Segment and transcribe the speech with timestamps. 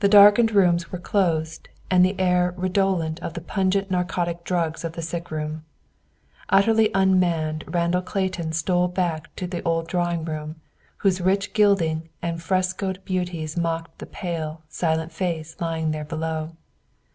[0.00, 4.94] The darkened rooms were closed, and the air redolent of the pungent narcotic drugs of
[4.94, 5.64] the sickroom.
[6.48, 10.62] Utterly unmanned, Randolph Clayton stole back to the old drawing room,
[10.96, 16.52] whose rich gilding and frescoed beauties mocked the pale, silent face lying there below.